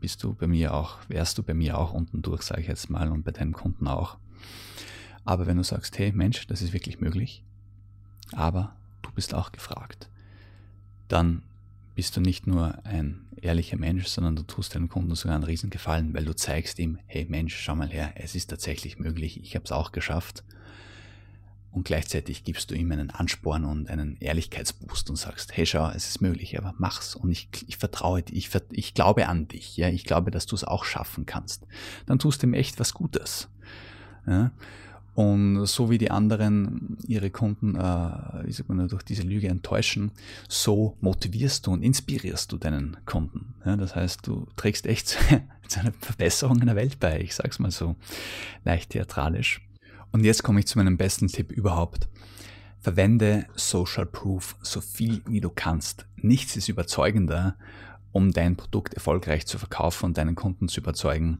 [0.00, 2.90] bist du bei mir auch, wärst du bei mir auch unten durch, sage ich jetzt
[2.90, 4.18] mal, und bei deinem Kunden auch.
[5.24, 7.42] Aber wenn du sagst, hey Mensch, das ist wirklich möglich,
[8.32, 10.08] aber du bist auch gefragt,
[11.08, 11.42] dann
[11.94, 16.14] bist du nicht nur ein ehrlicher Mensch, sondern du tust deinem Kunden sogar einen Riesengefallen,
[16.14, 19.64] weil du zeigst ihm, hey Mensch, schau mal her, es ist tatsächlich möglich, ich habe
[19.64, 20.44] es auch geschafft
[21.76, 26.08] und gleichzeitig gibst du ihm einen Ansporn und einen Ehrlichkeitsboost und sagst, hey schau, es
[26.08, 29.90] ist möglich, aber mach's und ich, ich vertraue dir, ich, ich glaube an dich, ja,
[29.90, 31.66] ich glaube, dass du es auch schaffen kannst.
[32.06, 33.50] Dann tust du ihm echt was Gutes.
[34.26, 34.52] Ja?
[35.14, 40.12] Und so wie die anderen ihre Kunden, äh, wie sagt man, durch diese Lüge enttäuschen,
[40.48, 43.54] so motivierst du und inspirierst du deinen Kunden.
[43.66, 45.08] Ja, das heißt, du trägst echt
[45.68, 47.20] zu einer Verbesserung in der Welt bei.
[47.20, 47.96] Ich sag's mal so
[48.64, 49.65] leicht theatralisch.
[50.12, 52.08] Und jetzt komme ich zu meinem besten Tipp überhaupt.
[52.80, 56.06] Verwende Social Proof so viel wie du kannst.
[56.16, 57.56] Nichts ist überzeugender,
[58.12, 61.38] um dein Produkt erfolgreich zu verkaufen und deinen Kunden zu überzeugen,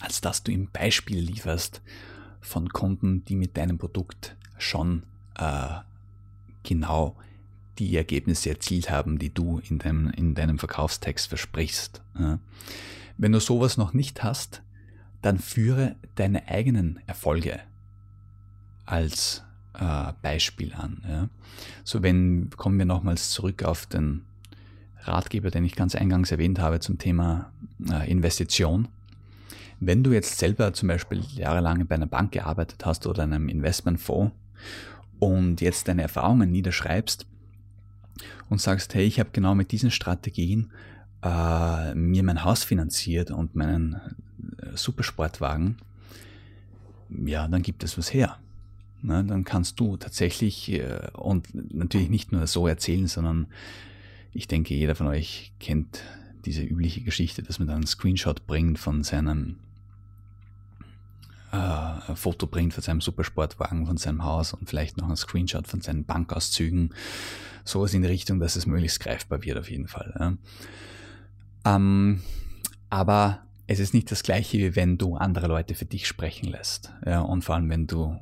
[0.00, 1.82] als dass du ihm Beispiele lieferst
[2.40, 5.04] von Kunden, die mit deinem Produkt schon
[5.36, 5.80] äh,
[6.62, 7.16] genau
[7.78, 12.02] die Ergebnisse erzielt haben, die du in deinem, in deinem Verkaufstext versprichst.
[12.18, 12.38] Ja.
[13.16, 14.62] Wenn du sowas noch nicht hast,
[15.24, 17.58] dann führe deine eigenen Erfolge
[18.84, 21.02] als äh, Beispiel an.
[21.08, 21.28] Ja.
[21.82, 24.26] So, wenn, kommen wir nochmals zurück auf den
[25.00, 27.52] Ratgeber, den ich ganz eingangs erwähnt habe zum Thema
[27.90, 28.88] äh, Investition.
[29.80, 34.34] Wenn du jetzt selber zum Beispiel jahrelang bei einer Bank gearbeitet hast oder einem Investmentfonds
[35.20, 37.26] und jetzt deine Erfahrungen niederschreibst
[38.50, 40.70] und sagst, hey, ich habe genau mit diesen Strategien
[41.22, 44.00] äh, mir mein Haus finanziert und meinen
[44.76, 45.76] Supersportwagen,
[47.24, 48.38] ja, dann gibt es was her.
[49.02, 53.48] Ne, dann kannst du tatsächlich äh, und natürlich nicht nur so erzählen, sondern
[54.32, 56.00] ich denke, jeder von euch kennt
[56.46, 59.58] diese übliche Geschichte, dass man dann einen Screenshot bringt von seinem
[61.52, 65.68] äh, ein Foto bringt von seinem Supersportwagen, von seinem Haus und vielleicht noch ein Screenshot
[65.68, 66.94] von seinen Bankauszügen.
[67.64, 70.14] Sowas in die Richtung, dass es möglichst greifbar wird auf jeden Fall.
[70.18, 71.76] Ja.
[71.76, 72.22] Ähm,
[72.90, 76.92] aber es ist nicht das gleiche, wie wenn du andere Leute für dich sprechen lässt.
[77.06, 78.18] Ja, und vor allem, wenn du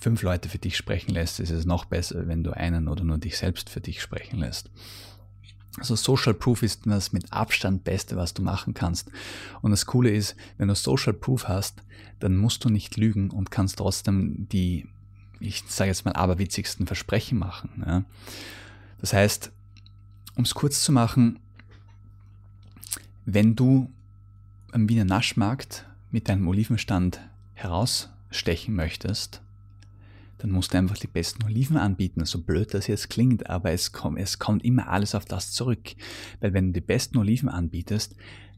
[0.00, 3.18] fünf Leute für dich sprechen lässt, ist es noch besser, wenn du einen oder nur
[3.18, 4.70] dich selbst für dich sprechen lässt.
[5.78, 9.10] Also Social Proof ist das mit Abstand Beste, was du machen kannst.
[9.60, 11.82] Und das Coole ist, wenn du Social Proof hast,
[12.18, 14.88] dann musst du nicht lügen und kannst trotzdem die,
[15.38, 17.84] ich sage jetzt mal, aberwitzigsten Versprechen machen.
[17.86, 18.04] Ja.
[19.00, 19.52] Das heißt,
[20.34, 21.38] um es kurz zu machen,
[23.30, 23.92] wenn du
[24.72, 27.20] am Wiener Naschmarkt mit deinem Olivenstand
[27.52, 29.42] herausstechen möchtest,
[30.38, 32.24] dann musst du einfach die besten Oliven anbieten.
[32.24, 35.94] So blöd das jetzt klingt, aber es kommt, es kommt immer alles auf das zurück.
[36.40, 38.16] Weil wenn du die besten Oliven anbietest,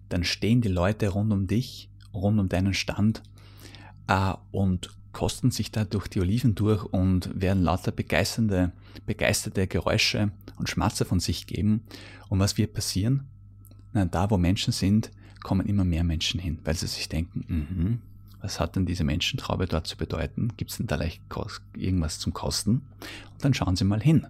[0.09, 3.25] dann stehen die Leute rund um dich, rund um deinen Stand
[4.07, 8.71] äh, und kosten sich da durch die Oliven durch und werden lauter begeisternde,
[9.05, 11.83] begeisterte Geräusche und Schmatzer von sich geben.
[12.29, 13.27] Und was wird passieren?
[13.93, 15.11] Na, da wo Menschen sind,
[15.43, 17.99] kommen immer mehr Menschen hin, weil sie sich denken, mh,
[18.43, 20.53] was hat denn diese Menschentraube dort zu bedeuten?
[20.57, 21.23] Gibt es denn da leicht
[21.77, 22.83] irgendwas zum Kosten?
[23.33, 24.27] Und dann schauen sie mal hin.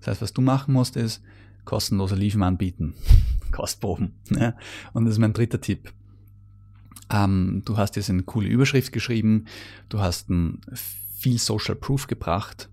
[0.00, 1.22] Das heißt, was du machen musst, ist
[1.64, 2.94] kostenlose Oliven anbieten.
[3.52, 4.14] Kostproben.
[4.30, 4.54] Ja?
[4.92, 5.92] Und das ist mein dritter Tipp.
[7.10, 9.46] Ähm, du hast jetzt eine coole Überschrift geschrieben,
[9.88, 10.60] du hast ein
[11.16, 12.68] viel Social Proof gebracht.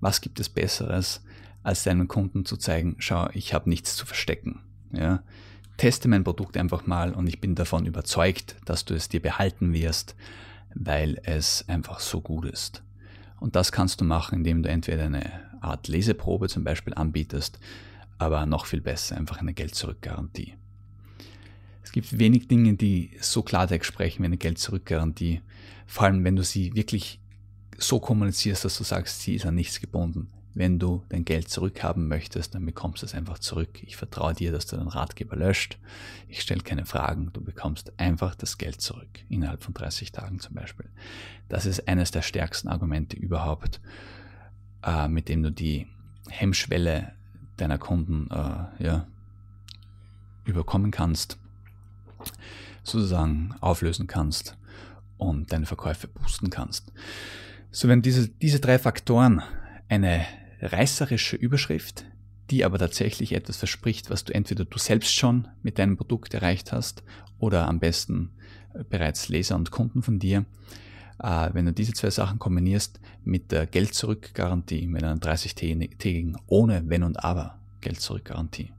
[0.00, 1.22] Was gibt es Besseres,
[1.62, 4.60] als deinen Kunden zu zeigen, schau, ich habe nichts zu verstecken.
[4.92, 5.22] Ja?
[5.80, 9.72] Teste mein Produkt einfach mal und ich bin davon überzeugt, dass du es dir behalten
[9.72, 10.14] wirst,
[10.74, 12.82] weil es einfach so gut ist.
[13.40, 17.58] Und das kannst du machen, indem du entweder eine Art Leseprobe zum Beispiel anbietest,
[18.18, 20.52] aber noch viel besser, einfach eine Geld-Zurück-Garantie.
[21.82, 25.40] Es gibt wenig Dinge, die so Klartext sprechen wie eine Geld-Zurück-Garantie.
[25.86, 27.22] Vor allem, wenn du sie wirklich
[27.78, 30.28] so kommunizierst, dass du sagst, sie ist an nichts gebunden.
[30.54, 33.82] Wenn du dein Geld zurückhaben möchtest, dann bekommst du es einfach zurück.
[33.82, 35.78] Ich vertraue dir, dass du deinen Ratgeber löscht.
[36.28, 37.30] Ich stelle keine Fragen.
[37.32, 39.08] Du bekommst einfach das Geld zurück.
[39.28, 40.86] Innerhalb von 30 Tagen zum Beispiel.
[41.48, 43.80] Das ist eines der stärksten Argumente überhaupt,
[44.84, 45.86] äh, mit dem du die
[46.28, 47.12] Hemmschwelle
[47.56, 49.06] deiner Kunden äh, ja,
[50.44, 51.38] überkommen kannst
[52.82, 54.56] sozusagen auflösen kannst
[55.18, 56.92] und deine Verkäufe boosten kannst.
[57.70, 59.42] So, wenn diese, diese drei Faktoren
[59.88, 60.26] eine
[60.60, 62.04] reißerische Überschrift,
[62.50, 66.72] die aber tatsächlich etwas verspricht, was du entweder du selbst schon mit deinem Produkt erreicht
[66.72, 67.02] hast
[67.38, 68.30] oder am besten
[68.88, 70.44] bereits Leser und Kunden von dir,
[71.22, 77.02] äh, wenn du diese zwei Sachen kombinierst mit der Geld-Zurück-Garantie, mit einer 30-tägigen ohne Wenn
[77.02, 78.72] und Aber Geld-Zurück-Garantie,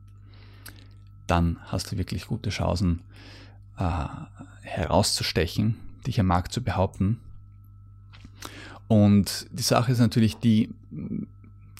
[1.27, 3.01] dann hast du wirklich gute Chancen,
[3.77, 4.05] äh,
[4.63, 7.19] herauszustechen, dich am Markt zu behaupten.
[8.87, 10.69] Und die Sache ist natürlich die,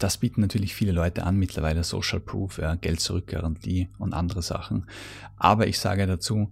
[0.04, 4.86] das bieten natürlich viele Leute an mittlerweile, Social Proof, ja, Geld-Zurück-Garantie und andere Sachen.
[5.38, 6.52] Aber ich sage dazu,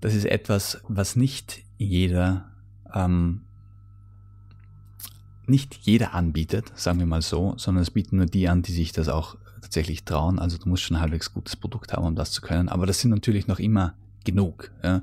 [0.00, 2.50] das ist etwas, was nicht jeder,
[2.94, 3.42] ähm,
[5.46, 8.92] nicht jeder anbietet, sagen wir mal so, sondern es bieten nur die an, die sich
[8.92, 10.38] das auch tatsächlich trauen.
[10.38, 12.68] Also du musst schon ein halbwegs gutes Produkt haben, um das zu können.
[12.68, 14.70] Aber das sind natürlich noch immer genug.
[14.82, 15.02] Ja.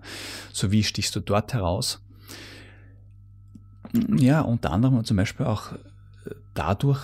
[0.52, 2.02] So wie stichst du dort heraus?
[4.16, 5.78] Ja, unter anderem zum Beispiel auch äh,
[6.54, 7.02] dadurch,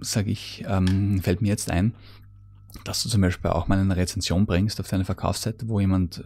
[0.00, 1.94] sage ich, ähm, fällt mir jetzt ein,
[2.84, 6.22] dass du zum Beispiel auch mal eine Rezension bringst auf deine Verkaufsseite, wo jemand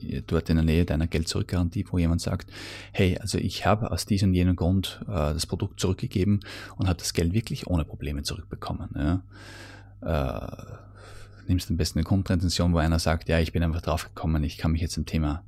[0.00, 2.50] äh, dort in der Nähe deiner Geld-Zurück-Garantie, wo jemand sagt,
[2.92, 6.40] hey, also ich habe aus diesem und jenem Grund äh, das Produkt zurückgegeben
[6.76, 8.90] und habe das Geld wirklich ohne Probleme zurückbekommen.
[8.94, 9.22] Ja.
[10.02, 10.76] Äh,
[11.46, 14.58] nimmst am besten eine Kundenretention, wo einer sagt, ja, ich bin einfach drauf gekommen, ich
[14.58, 15.42] kann mich jetzt dem Thema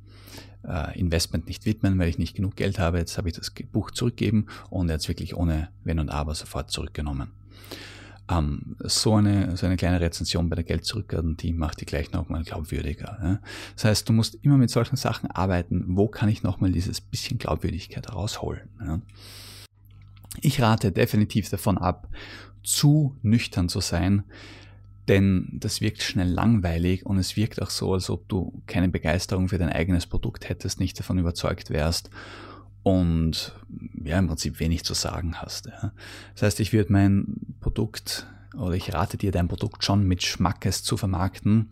[0.67, 2.97] äh, Investment nicht widmen, weil ich nicht genug Geld habe.
[2.97, 6.35] Jetzt habe ich das Buch zurückgegeben und er hat es wirklich ohne Wenn und Aber
[6.35, 7.31] sofort zurückgenommen.
[8.29, 13.17] Ähm, so, eine, so eine kleine Rezension bei der Geld-Zurück-Garantie macht die gleich nochmal glaubwürdiger.
[13.23, 13.39] Ja?
[13.75, 15.85] Das heißt, du musst immer mit solchen Sachen arbeiten.
[15.87, 18.69] Wo kann ich nochmal dieses bisschen Glaubwürdigkeit rausholen?
[18.85, 19.01] Ja?
[20.41, 22.09] Ich rate definitiv davon ab,
[22.63, 24.23] zu nüchtern zu sein,
[25.07, 29.49] denn das wirkt schnell langweilig und es wirkt auch so, als ob du keine Begeisterung
[29.49, 32.09] für dein eigenes Produkt hättest, nicht davon überzeugt wärst
[32.83, 33.55] und
[34.03, 35.67] ja, im Prinzip wenig zu sagen hast.
[35.67, 35.91] Ja.
[36.33, 40.83] Das heißt, ich würde mein Produkt oder ich rate dir, dein Produkt schon mit Schmackes
[40.83, 41.69] zu vermarkten,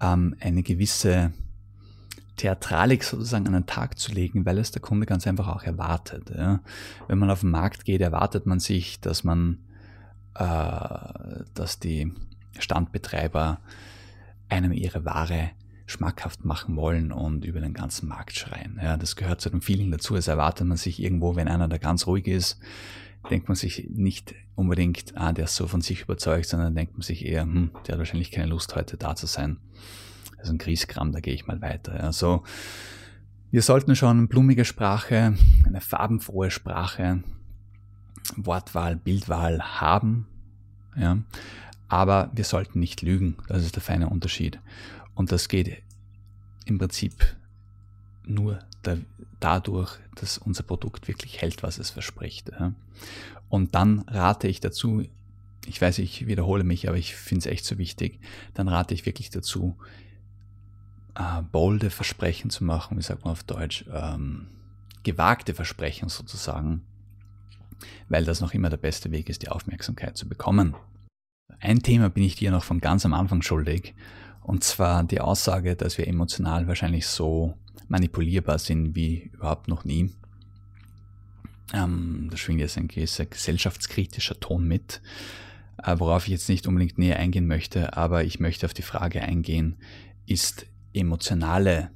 [0.00, 1.32] ähm, eine gewisse
[2.36, 6.30] Theatralik sozusagen an den Tag zu legen, weil es der Kunde ganz einfach auch erwartet.
[6.36, 6.60] Ja.
[7.08, 9.58] Wenn man auf den Markt geht, erwartet man sich, dass man,
[10.34, 12.12] äh, dass die
[12.60, 13.60] Standbetreiber
[14.48, 15.50] einem ihre Ware
[15.86, 18.78] schmackhaft machen wollen und über den ganzen Markt schreien.
[18.82, 20.16] Ja, das gehört zu dem Feeling dazu.
[20.16, 22.58] Es erwartet man sich irgendwo, wenn einer da ganz ruhig ist,
[23.30, 27.02] denkt man sich nicht unbedingt, ah, der ist so von sich überzeugt, sondern denkt man
[27.02, 29.58] sich eher, hm, der hat wahrscheinlich keine Lust heute da zu sein.
[30.38, 31.96] Also ein Grießkram, da gehe ich mal weiter.
[31.96, 32.42] Ja, so,
[33.50, 37.22] wir sollten schon blumige Sprache, eine farbenfrohe Sprache,
[38.36, 40.26] Wortwahl, Bildwahl haben.
[40.96, 41.18] Ja,
[41.88, 43.36] aber wir sollten nicht lügen.
[43.48, 44.60] Das ist der feine Unterschied.
[45.14, 45.82] Und das geht
[46.64, 47.36] im Prinzip
[48.24, 48.96] nur da,
[49.40, 52.50] dadurch, dass unser Produkt wirklich hält, was es verspricht.
[53.48, 55.04] Und dann rate ich dazu,
[55.66, 58.20] ich weiß, ich wiederhole mich, aber ich finde es echt so wichtig,
[58.54, 59.76] dann rate ich wirklich dazu,
[61.14, 64.48] äh, bolde Versprechen zu machen, wie sagt man auf Deutsch, ähm,
[65.02, 66.82] gewagte Versprechen sozusagen,
[68.08, 70.74] weil das noch immer der beste Weg ist, die Aufmerksamkeit zu bekommen.
[71.66, 73.94] Ein Thema bin ich dir noch von ganz am Anfang schuldig,
[74.42, 77.54] und zwar die Aussage, dass wir emotional wahrscheinlich so
[77.88, 80.12] manipulierbar sind wie überhaupt noch nie.
[81.72, 85.00] Ähm, da schwingt jetzt ein gewisser gesellschaftskritischer Ton mit,
[85.82, 89.22] äh, worauf ich jetzt nicht unbedingt näher eingehen möchte, aber ich möchte auf die Frage
[89.22, 89.76] eingehen,
[90.26, 91.90] ist emotionale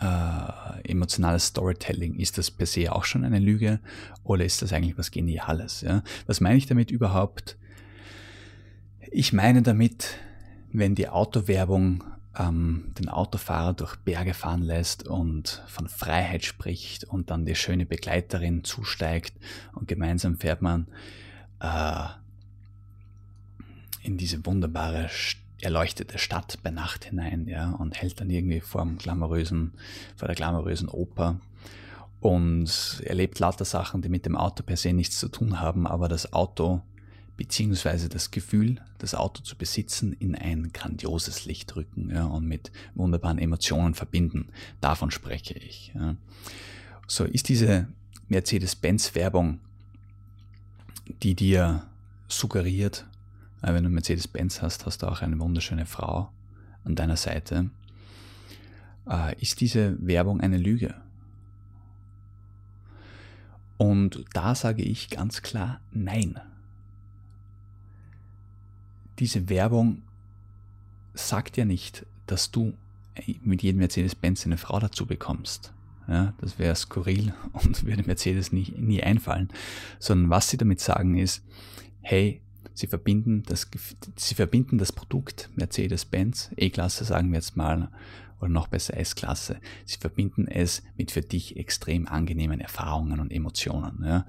[0.00, 3.80] äh, emotionales Storytelling, ist das per se auch schon eine Lüge
[4.22, 5.82] oder ist das eigentlich was Geniales?
[5.82, 6.02] Ja?
[6.26, 7.56] Was meine ich damit überhaupt?
[9.10, 10.18] Ich meine damit,
[10.72, 12.02] wenn die Autowerbung
[12.36, 17.86] ähm, den Autofahrer durch Berge fahren lässt und von Freiheit spricht und dann die schöne
[17.86, 19.34] Begleiterin zusteigt
[19.72, 20.88] und gemeinsam fährt man
[21.60, 22.06] äh,
[24.02, 25.08] in diese wunderbare
[25.64, 29.72] erleuchtete Stadt bei Nacht hinein, ja, und hält dann irgendwie vor dem glamourösen,
[30.16, 31.40] vor der glamourösen Oper
[32.20, 36.08] und erlebt lauter Sachen, die mit dem Auto per se nichts zu tun haben, aber
[36.08, 36.82] das Auto
[37.36, 42.70] beziehungsweise das Gefühl, das Auto zu besitzen, in ein grandioses Licht rücken ja, und mit
[42.94, 44.48] wunderbaren Emotionen verbinden.
[44.80, 45.92] Davon spreche ich.
[45.94, 46.16] Ja.
[47.06, 47.88] So ist diese
[48.28, 49.58] Mercedes-Benz-Werbung,
[51.22, 51.86] die dir
[52.28, 53.04] suggeriert,
[53.72, 56.30] wenn du Mercedes-Benz hast, hast du auch eine wunderschöne Frau
[56.84, 57.70] an deiner Seite.
[59.08, 60.94] Äh, ist diese Werbung eine Lüge?
[63.78, 66.40] Und da sage ich ganz klar Nein
[69.18, 70.02] diese Werbung
[71.14, 72.74] sagt ja nicht, dass du
[73.42, 75.72] mit jedem Mercedes-Benz eine Frau dazu bekommst.
[76.08, 79.48] Ja, das wäre skurril und würde Mercedes nie, nie einfallen.
[79.98, 81.42] Sondern was sie damit sagen ist,
[82.02, 82.40] hey,
[82.72, 83.68] sie verbinden das,
[84.16, 87.90] sie verbinden das Produkt Mercedes-Benz, E-Klasse sagen wir jetzt mal,
[88.40, 89.58] oder noch besser S-Klasse.
[89.84, 94.02] Sie verbinden es mit für dich extrem angenehmen Erfahrungen und Emotionen.
[94.04, 94.26] Ja.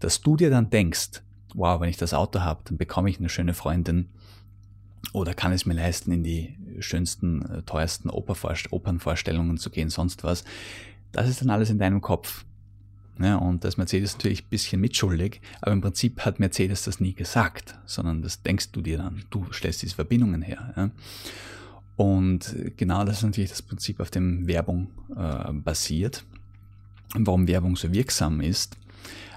[0.00, 1.22] Dass du dir dann denkst,
[1.54, 4.08] wow, wenn ich das Auto habe, dann bekomme ich eine schöne Freundin,
[5.12, 10.44] oder kann es mir leisten, in die schönsten, äh, teuersten Opernvorstellungen zu gehen, sonst was.
[11.12, 12.44] Das ist dann alles in deinem Kopf.
[13.18, 17.14] Ja, und das Mercedes natürlich ein bisschen mitschuldig, aber im Prinzip hat Mercedes das nie
[17.14, 19.24] gesagt, sondern das denkst du dir dann.
[19.30, 20.74] Du stellst diese Verbindungen her.
[20.76, 20.90] Ja.
[21.96, 26.24] Und genau das ist natürlich das Prinzip, auf dem Werbung äh, basiert.
[27.14, 28.76] Und warum Werbung so wirksam ist.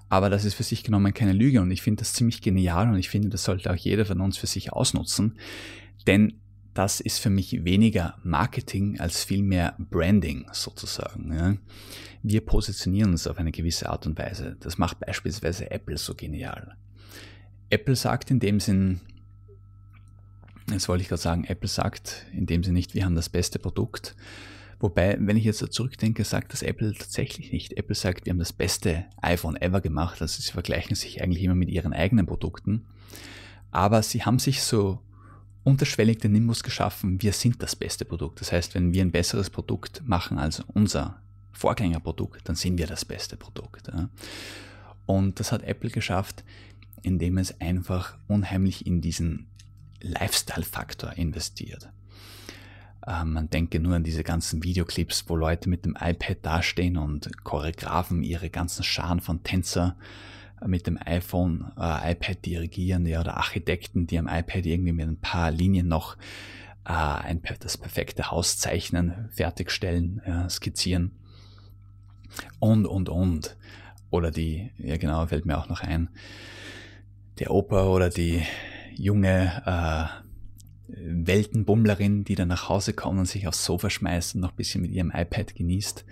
[0.10, 2.98] Aber das ist für sich genommen keine Lüge und ich finde das ziemlich genial und
[2.98, 5.36] ich finde, das sollte auch jeder von uns für sich ausnutzen,
[6.08, 6.34] denn
[6.74, 11.34] das ist für mich weniger Marketing als vielmehr Branding sozusagen.
[11.34, 11.56] Ja.
[12.24, 14.58] Wir positionieren uns auf eine gewisse Art und Weise.
[14.60, 16.76] Das macht beispielsweise Apple so genial.
[17.70, 19.02] Apple sagt in dem Sinn,
[20.72, 23.60] jetzt wollte ich gerade sagen, Apple sagt in dem Sinn nicht, wir haben das beste
[23.60, 24.16] Produkt,
[24.80, 27.74] Wobei, wenn ich jetzt zurückdenke, sagt das Apple tatsächlich nicht.
[27.74, 30.22] Apple sagt, wir haben das beste iPhone ever gemacht.
[30.22, 32.86] Also sie vergleichen sich eigentlich immer mit ihren eigenen Produkten.
[33.72, 35.00] Aber sie haben sich so
[35.64, 38.42] unterschwellig den Nimbus geschaffen, wir sind das beste Produkt.
[38.42, 43.06] Das heißt, wenn wir ein besseres Produkt machen als unser Vorgängerprodukt, dann sind wir das
[43.06, 43.92] beste Produkt.
[45.06, 46.44] Und das hat Apple geschafft,
[47.02, 49.48] indem es einfach unheimlich in diesen
[50.02, 51.90] Lifestyle-Faktor investiert.
[53.06, 57.30] Ähm, man denke nur an diese ganzen Videoclips, wo Leute mit dem iPad dastehen und
[57.44, 63.38] Choreografen ihre ganzen Scharen von Tänzer äh, mit dem iPhone, äh, iPad dirigieren, ja, oder
[63.38, 66.18] Architekten, die am iPad irgendwie mit ein paar Linien noch
[66.86, 71.12] äh, ein, das perfekte Haus zeichnen, fertigstellen, ja, skizzieren
[72.60, 73.58] und, und, und.
[74.12, 76.10] Oder die, ja genau, fällt mir auch noch ein,
[77.38, 78.44] der Opa oder die
[78.96, 80.30] junge äh,
[80.88, 84.82] Weltenbummlerin, die dann nach Hause kommt und sich aufs Sofa schmeißt und noch ein bisschen
[84.82, 86.06] mit ihrem iPad genießt.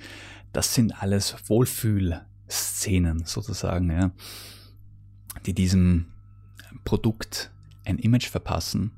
[0.54, 1.36] Das sind alles
[2.48, 4.12] Wohlfühlszenen sozusagen, ja,
[5.46, 6.08] die diesem
[6.84, 7.52] Produkt
[7.86, 8.92] ein Image verpassen,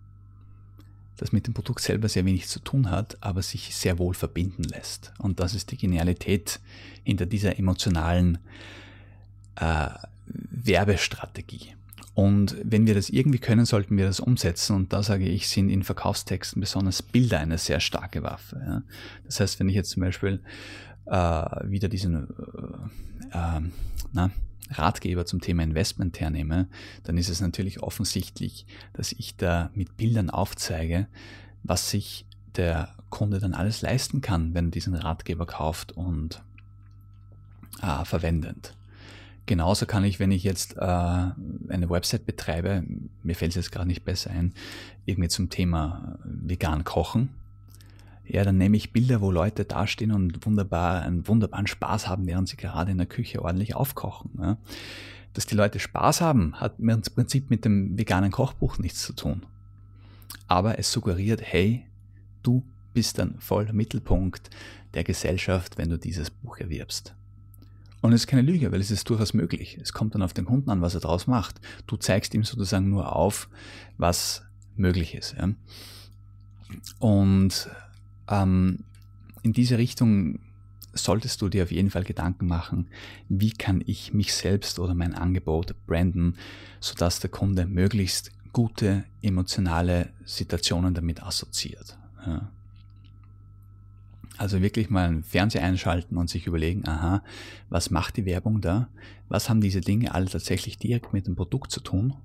[1.18, 4.64] das mit dem Produkt selber sehr wenig zu tun hat, aber sich sehr wohl verbinden
[4.64, 5.14] lässt.
[5.18, 6.60] Und das ist die Genialität
[7.04, 8.38] hinter dieser emotionalen
[9.56, 9.90] äh,
[10.26, 11.76] Werbestrategie.
[12.14, 14.76] Und wenn wir das irgendwie können, sollten wir das umsetzen.
[14.76, 18.62] Und da sage ich, sind in Verkaufstexten besonders Bilder eine sehr starke Waffe.
[18.66, 18.84] Ja.
[19.26, 20.42] Das heißt, wenn ich jetzt zum Beispiel
[21.10, 22.28] äh, wieder diesen
[23.32, 23.62] äh, äh,
[24.14, 24.32] na,
[24.72, 26.68] Ratgeber zum Thema Investment hernehme,
[27.04, 31.08] dann ist es natürlich offensichtlich, dass ich da mit Bildern aufzeige,
[31.64, 36.44] was sich der Kunde dann alles leisten kann, wenn er diesen Ratgeber kauft und
[37.82, 38.76] äh, verwendet.
[39.48, 42.84] Genauso kann ich, wenn ich jetzt äh, eine Website betreibe,
[43.24, 44.54] mir fällt es jetzt gerade nicht besser ein,
[45.06, 47.30] irgendwie zum Thema vegan kochen,
[48.30, 52.48] Ja, dann nehme ich Bilder, wo Leute dastehen und wunderbar, einen wunderbaren Spaß haben, während
[52.48, 54.32] sie gerade in der Küche ordentlich aufkochen.
[54.40, 54.58] Ja.
[55.34, 59.46] Dass die Leute Spaß haben, hat im Prinzip mit dem veganen Kochbuch nichts zu tun.
[60.48, 61.86] Aber es suggeriert, hey,
[62.44, 62.64] du
[62.94, 64.50] bist dann voll Mittelpunkt
[64.94, 67.16] der Gesellschaft, wenn du dieses Buch erwirbst.
[68.02, 69.78] Und es ist keine Lüge, weil es ist durchaus möglich.
[69.82, 71.60] Es kommt dann auf den Kunden an, was er daraus macht.
[71.86, 73.50] Du zeigst ihm sozusagen nur auf,
[73.98, 74.44] was
[74.76, 75.36] möglich ist.
[75.38, 75.50] Ja.
[77.00, 77.70] Und
[78.30, 78.80] ähm,
[79.42, 80.40] in diese Richtung
[80.94, 82.88] solltest du dir auf jeden Fall Gedanken machen,
[83.28, 86.36] wie kann ich mich selbst oder mein Angebot branden,
[86.80, 91.98] sodass der Kunde möglichst gute emotionale Situationen damit assoziiert.
[92.26, 92.50] Ja.
[94.38, 97.24] Also wirklich mal einen Fernseher einschalten und sich überlegen, aha,
[97.70, 98.88] was macht die Werbung da?
[99.28, 102.16] Was haben diese Dinge alle tatsächlich direkt mit dem Produkt zu tun?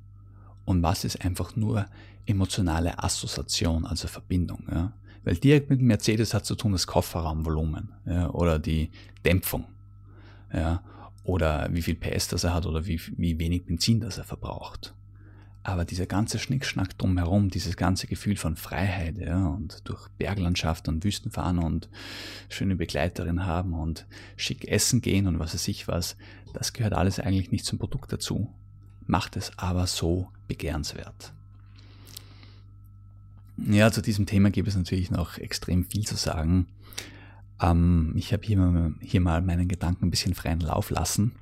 [0.65, 1.87] Und was ist einfach nur
[2.25, 4.63] emotionale Assoziation, also Verbindung?
[4.71, 4.93] Ja?
[5.25, 8.31] Weil direkt mit Mercedes hat zu tun das Kofferraumvolumen ja?
[8.31, 8.91] oder die
[9.25, 9.64] Dämpfung.
[10.53, 10.83] Ja?
[11.25, 14.95] Oder wie viel PS das er hat oder wie, wie wenig Benzin das er verbraucht.
[15.66, 21.03] Aber dieser ganze Schnickschnack drumherum, dieses ganze Gefühl von Freiheit, ja, und durch Berglandschaft und
[21.03, 21.89] Wüsten fahren und
[22.51, 24.07] schöne Begleiterin haben und
[24.37, 26.18] schick essen gehen und was weiß ich was,
[26.53, 28.53] das gehört alles eigentlich nicht zum Produkt dazu,
[29.07, 31.33] macht es aber so begehrenswert.
[33.57, 36.67] Ja, zu diesem Thema gibt es natürlich noch extrem viel zu sagen.
[37.61, 41.33] Ähm, ich habe hier mal, hier mal meinen Gedanken ein bisschen freien Lauf lassen.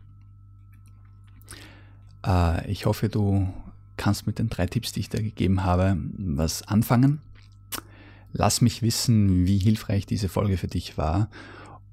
[2.24, 3.52] Äh, ich hoffe, du
[3.96, 7.20] kannst mit den drei Tipps, die ich da gegeben habe, was anfangen.
[8.32, 11.28] Lass mich wissen, wie hilfreich diese Folge für dich war.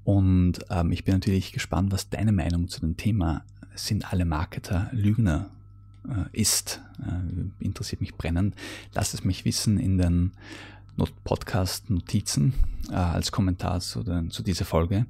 [0.04, 3.44] Und ähm, ich bin natürlich gespannt, was deine Meinung zu dem Thema
[3.74, 5.50] sind alle Marketer Lügner
[6.32, 6.80] ist.
[7.00, 8.54] Äh, interessiert mich brennend.
[8.94, 10.32] Lass es mich wissen in den
[11.24, 12.54] Podcast-Notizen
[12.90, 15.04] äh, als Kommentar zu, den, zu, dieser Folge.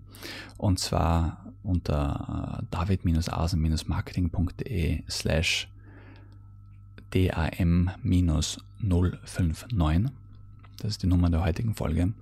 [0.56, 5.68] Und zwar unter äh, david-asen-marketing.de slash
[7.12, 10.10] DAM-059.
[10.78, 12.12] Das ist die Nummer der heutigen Folge.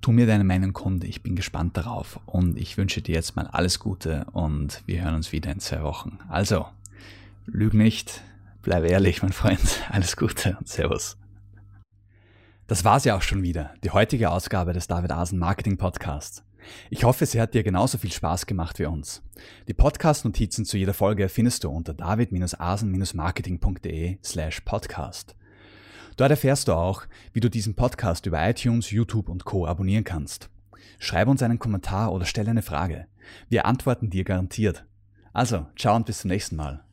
[0.00, 3.48] Tu mir deine Meinung kund, ich bin gespannt darauf und ich wünsche dir jetzt mal
[3.48, 6.20] alles Gute und wir hören uns wieder in zwei Wochen.
[6.28, 6.66] Also,
[7.50, 8.22] lüg nicht,
[8.62, 9.60] bleib ehrlich, mein Freund.
[9.90, 11.18] Alles Gute und Servus.
[12.66, 16.44] Das war's ja auch schon wieder, die heutige Ausgabe des David Asen Marketing Podcasts.
[16.90, 19.22] Ich hoffe, sie hat dir genauso viel Spaß gemacht wie uns.
[19.68, 25.34] Die Podcast-Notizen zu jeder Folge findest du unter david-asen-marketing.de slash podcast.
[26.16, 29.66] Dort erfährst du auch, wie du diesen Podcast über iTunes, YouTube und Co.
[29.66, 30.50] abonnieren kannst.
[30.98, 33.06] Schreib uns einen Kommentar oder stell eine Frage.
[33.48, 34.84] Wir antworten dir garantiert.
[35.32, 36.84] Also, ciao und bis zum nächsten Mal.